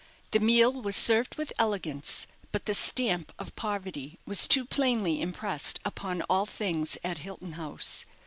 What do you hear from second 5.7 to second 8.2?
upon all things at Hilton House.